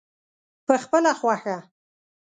[0.67, 1.57] پخپله خوښه.